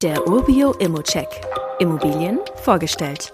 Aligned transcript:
Der 0.00 0.28
Urbio 0.28 0.74
Immocheck. 0.74 1.26
Immobilien 1.80 2.38
vorgestellt. 2.62 3.32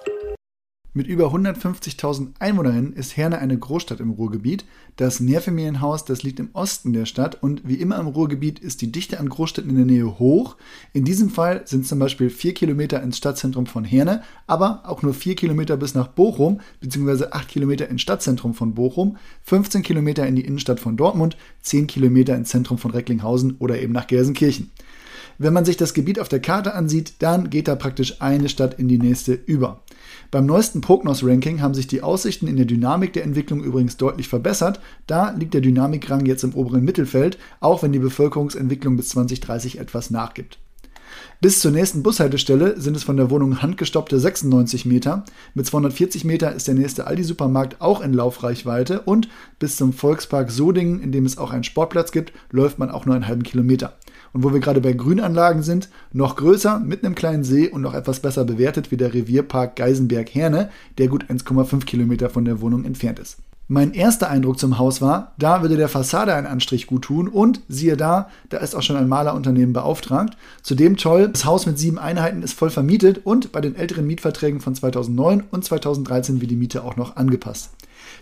Mit 0.94 1.06
über 1.08 1.26
150.000 1.26 2.29
Einwohnerinnen 2.38 2.94
ist 2.94 3.18
Herne 3.18 3.38
eine 3.40 3.58
Großstadt 3.58 4.00
im 4.00 4.12
Ruhrgebiet. 4.12 4.65
Das 4.97 5.21
Mehrfamilienhaus, 5.21 6.07
das 6.07 6.23
liegt 6.23 6.41
im 6.41 6.49
Osten 6.55 6.95
der 6.95 7.05
Stadt 7.05 7.42
und 7.42 7.69
wie 7.69 7.75
immer 7.75 7.99
im 7.99 8.07
Ruhrgebiet 8.07 8.61
ist 8.61 8.80
die 8.80 8.91
Dichte 8.91 9.21
an 9.21 9.29
Großstädten 9.29 9.69
in 9.69 9.77
der 9.77 9.85
Nähe 9.85 10.19
hoch. 10.19 10.57
In 10.95 11.05
diesem 11.05 11.29
Fall 11.29 11.66
sind 11.66 11.87
zum 11.87 11.98
Beispiel 11.98 12.30
4 12.30 12.55
Kilometer 12.55 13.03
ins 13.03 13.19
Stadtzentrum 13.19 13.67
von 13.67 13.85
Herne, 13.85 14.23
aber 14.46 14.85
auch 14.87 15.03
nur 15.03 15.12
4 15.12 15.37
Kilometer 15.37 15.77
bis 15.77 15.95
nach 15.95 16.09
Bochum, 16.09 16.61
beziehungsweise 16.81 17.35
8 17.35 17.46
Kilometer 17.46 17.89
ins 17.89 18.01
Stadtzentrum 18.01 18.55
von 18.55 18.73
Bochum, 18.73 19.19
15 19.43 19.83
Kilometer 19.83 20.27
in 20.27 20.37
die 20.37 20.46
Innenstadt 20.46 20.81
von 20.81 20.96
Dortmund, 20.96 21.37
10 21.61 21.89
Kilometer 21.89 22.35
ins 22.35 22.49
Zentrum 22.49 22.79
von 22.79 22.93
Recklinghausen 22.93 23.57
oder 23.59 23.79
eben 23.83 23.93
nach 23.93 24.07
Gelsenkirchen. 24.07 24.71
Wenn 25.39 25.53
man 25.53 25.64
sich 25.64 25.77
das 25.77 25.95
Gebiet 25.95 26.21
auf 26.21 26.29
der 26.29 26.41
Karte 26.41 26.75
ansieht, 26.75 27.14
dann 27.19 27.51
geht 27.51 27.69
da 27.69 27.75
praktisch 27.75 28.21
eine 28.21 28.48
Stadt 28.48 28.79
in 28.79 28.88
die 28.88 28.98
nächste 28.98 29.33
über. 29.33 29.83
Beim 30.30 30.47
neuesten 30.47 30.80
Prognos-Ranking 30.80 31.60
haben 31.60 31.74
sich 31.74 31.87
die 31.87 32.02
Aussichten 32.02 32.47
in 32.47 32.57
der 32.57 32.66
Dynamik 32.66 33.12
der 33.12 33.24
Entwicklung 33.24 33.62
übrigens 33.62 33.97
deutlich 33.97 34.29
verbessert. 34.29 34.80
Da 35.07 35.30
liegt 35.30 35.55
der 35.55 35.60
Dynamikrang 35.60 36.27
jetzt 36.27 36.45
im 36.45 36.55
oberen 36.55 36.84
Mittelfeld, 36.84 37.38
auch 37.60 37.83
wenn 37.83 37.93
die 37.93 37.98
Bevölkerungsentwicklung 37.98 38.97
bis 38.97 39.10
2030 39.10 39.79
etwas 39.79 40.10
nachgibt. 40.10 40.59
Bis 41.41 41.60
zur 41.60 41.70
nächsten 41.70 42.02
Bushaltestelle 42.02 42.80
sind 42.80 42.96
es 42.96 43.04
von 43.04 43.16
der 43.16 43.30
Wohnung 43.30 43.60
handgestoppte 43.60 44.18
96 44.18 44.86
Meter. 44.86 45.24
Mit 45.54 45.66
240 45.66 46.24
Meter 46.24 46.52
ist 46.52 46.68
der 46.68 46.74
nächste 46.74 47.06
Aldi-Supermarkt 47.06 47.80
auch 47.80 48.00
in 48.00 48.14
Laufreichweite 48.14 49.02
und 49.02 49.28
bis 49.59 49.77
zum 49.77 49.92
Volkspark 49.92 50.50
Sodingen, 50.50 51.00
in 51.00 51.12
dem 51.12 51.27
es 51.27 51.38
auch 51.38 51.52
einen 51.52 51.64
Sportplatz 51.64 52.12
gibt, 52.12 52.32
läuft 52.50 52.78
man 52.78 52.90
auch 52.90 53.06
nur 53.06 53.14
einen 53.14 53.28
halben 53.28 53.42
Kilometer. 53.42 53.95
Und 54.32 54.42
wo 54.42 54.52
wir 54.52 54.60
gerade 54.60 54.80
bei 54.80 54.92
Grünanlagen 54.92 55.62
sind, 55.62 55.88
noch 56.12 56.37
größer, 56.37 56.80
mit 56.80 57.04
einem 57.04 57.15
kleinen 57.15 57.45
See 57.45 57.68
und 57.68 57.82
noch 57.82 57.95
etwas 57.95 58.20
besser 58.20 58.45
bewertet 58.45 58.90
wie 58.90 58.96
der 58.96 59.15
Revierpark 59.15 59.76
Geisenberg-Herne, 59.76 60.71
der 60.99 61.09
gut 61.09 61.26
1,5 61.26 61.84
Kilometer 61.84 62.30
von 62.30 62.45
der 62.45 62.60
Wohnung 62.60 62.84
entfernt 62.84 63.18
ist. 63.18 63.38
Mein 63.66 63.95
erster 63.95 64.28
Eindruck 64.28 64.58
zum 64.58 64.76
Haus 64.76 65.00
war, 65.00 65.32
da 65.38 65.62
würde 65.62 65.78
der 65.78 65.88
Fassade 65.88 66.34
ein 66.34 66.44
Anstrich 66.44 66.86
gut 66.86 67.00
tun 67.00 67.28
und 67.28 67.62
siehe 67.66 67.96
da, 67.96 68.28
da 68.50 68.58
ist 68.58 68.74
auch 68.74 68.82
schon 68.82 68.96
ein 68.96 69.08
Malerunternehmen 69.08 69.72
beauftragt. 69.72 70.36
Zudem 70.62 70.98
toll, 70.98 71.28
das 71.28 71.46
Haus 71.46 71.64
mit 71.64 71.78
sieben 71.78 71.98
Einheiten 71.98 72.42
ist 72.42 72.52
voll 72.52 72.68
vermietet 72.68 73.22
und 73.24 73.52
bei 73.52 73.62
den 73.62 73.74
älteren 73.74 74.06
Mietverträgen 74.06 74.60
von 74.60 74.74
2009 74.74 75.44
und 75.50 75.64
2013 75.64 76.42
wird 76.42 76.50
die 76.50 76.56
Miete 76.56 76.84
auch 76.84 76.96
noch 76.96 77.16
angepasst. 77.16 77.70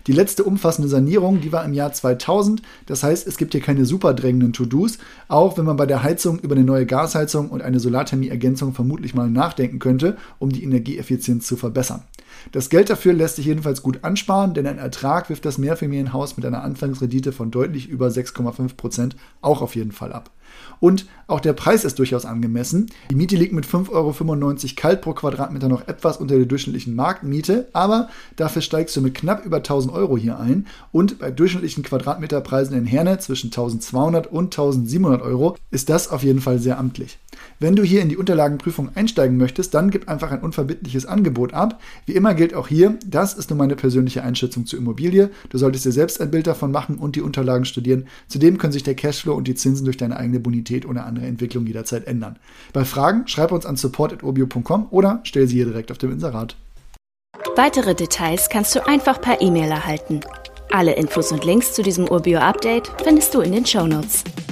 Die 0.07 0.13
letzte 0.13 0.45
umfassende 0.45 0.87
Sanierung, 0.87 1.41
die 1.41 1.51
war 1.51 1.65
im 1.65 1.73
Jahr 1.73 1.91
2000. 1.91 2.61
Das 2.85 3.03
heißt, 3.03 3.27
es 3.27 3.37
gibt 3.37 3.53
hier 3.53 3.61
keine 3.61 3.85
super 3.85 4.13
drängenden 4.13 4.53
To-Dos, 4.53 4.97
auch 5.27 5.57
wenn 5.57 5.65
man 5.65 5.77
bei 5.77 5.85
der 5.85 6.03
Heizung 6.03 6.39
über 6.39 6.55
eine 6.55 6.63
neue 6.63 6.85
Gasheizung 6.85 7.49
und 7.49 7.61
eine 7.61 7.81
Solarthermie-Ergänzung 7.81 8.73
vermutlich 8.73 9.13
mal 9.13 9.29
nachdenken 9.29 9.79
könnte, 9.79 10.17
um 10.39 10.49
die 10.49 10.63
Energieeffizienz 10.63 11.45
zu 11.47 11.57
verbessern. 11.57 12.03
Das 12.51 12.69
Geld 12.69 12.89
dafür 12.89 13.13
lässt 13.13 13.37
sich 13.37 13.45
jedenfalls 13.45 13.83
gut 13.83 14.03
ansparen, 14.03 14.53
denn 14.53 14.67
ein 14.67 14.77
Ertrag 14.77 15.29
wirft 15.33 15.45
das 15.45 15.57
Mehrfamilienhaus 15.57 16.37
mit 16.37 16.45
einer 16.45 16.61
Anfangsrendite 16.61 17.31
von 17.31 17.49
deutlich 17.49 17.89
über 17.89 18.09
6,5 18.09 18.75
Prozent 18.77 19.15
auch 19.41 19.63
auf 19.63 19.75
jeden 19.75 19.91
Fall 19.91 20.13
ab. 20.13 20.29
Und 20.79 21.05
auch 21.27 21.39
der 21.39 21.53
Preis 21.53 21.85
ist 21.85 21.99
durchaus 21.99 22.25
angemessen. 22.25 22.91
Die 23.09 23.15
Miete 23.15 23.37
liegt 23.37 23.53
mit 23.53 23.65
5,95 23.65 23.89
Euro 23.91 24.13
kalt 24.75 25.01
pro 25.01 25.13
Quadratmeter 25.13 25.69
noch 25.69 25.87
etwas 25.87 26.17
unter 26.17 26.35
der 26.35 26.45
durchschnittlichen 26.45 26.95
Marktmiete, 26.95 27.69
aber 27.73 28.09
dafür 28.35 28.61
steigst 28.61 28.95
du 28.95 29.01
mit 29.01 29.15
knapp 29.15 29.45
über 29.45 29.57
1000 29.57 29.93
Euro 29.93 30.17
hier 30.17 30.39
ein. 30.39 30.67
Und 30.91 31.19
bei 31.19 31.31
durchschnittlichen 31.31 31.83
Quadratmeterpreisen 31.83 32.77
in 32.77 32.85
Herne 32.85 33.19
zwischen 33.19 33.47
1200 33.47 34.27
und 34.27 34.45
1700 34.45 35.21
Euro 35.21 35.55
ist 35.71 35.89
das 35.89 36.09
auf 36.09 36.23
jeden 36.23 36.41
Fall 36.41 36.59
sehr 36.59 36.77
amtlich. 36.77 37.17
Wenn 37.59 37.75
du 37.75 37.83
hier 37.83 38.01
in 38.01 38.09
die 38.09 38.17
Unterlagenprüfung 38.17 38.89
einsteigen 38.95 39.37
möchtest, 39.37 39.73
dann 39.73 39.89
gib 39.89 40.09
einfach 40.09 40.31
ein 40.31 40.41
unverbindliches 40.41 41.05
Angebot 41.05 41.53
ab. 41.53 41.79
Wie 42.05 42.13
immer 42.13 42.33
gilt 42.33 42.53
auch 42.53 42.67
hier, 42.67 42.97
das 43.05 43.33
ist 43.33 43.49
nur 43.49 43.57
meine 43.57 43.75
persönliche 43.75 44.23
Einschätzung 44.23 44.65
zur 44.65 44.79
Immobilie. 44.79 45.29
Du 45.49 45.57
solltest 45.57 45.85
dir 45.85 45.91
selbst 45.91 46.19
ein 46.21 46.31
Bild 46.31 46.47
davon 46.47 46.71
machen 46.71 46.97
und 46.97 47.15
die 47.15 47.21
Unterlagen 47.21 47.65
studieren. 47.65 48.05
Zudem 48.27 48.57
können 48.57 48.73
sich 48.73 48.83
der 48.83 48.95
Cashflow 48.95 49.33
und 49.33 49.47
die 49.47 49.55
Zinsen 49.55 49.85
durch 49.85 49.97
deine 49.97 50.17
eigene 50.17 50.39
Bonität 50.43 50.85
oder 50.85 51.05
andere 51.05 51.25
Entwicklung 51.25 51.65
jederzeit 51.65 52.05
ändern. 52.05 52.37
Bei 52.73 52.85
Fragen 52.85 53.27
schreib 53.27 53.51
uns 53.51 53.65
an 53.65 53.75
support.urbio.com 53.75 54.87
oder 54.91 55.21
stell 55.23 55.47
sie 55.47 55.55
hier 55.55 55.65
direkt 55.65 55.91
auf 55.91 55.97
dem 55.97 56.11
Inserat. 56.11 56.55
Weitere 57.55 57.95
Details 57.95 58.49
kannst 58.49 58.75
du 58.75 58.85
einfach 58.85 59.21
per 59.21 59.41
E-Mail 59.41 59.71
erhalten. 59.71 60.21
Alle 60.71 60.93
Infos 60.93 61.31
und 61.31 61.45
Links 61.45 61.73
zu 61.73 61.83
diesem 61.83 62.09
Urbio-Update 62.09 62.91
findest 63.03 63.33
du 63.33 63.41
in 63.41 63.51
den 63.51 63.65
Shownotes. 63.65 64.23
Notes. 64.23 64.43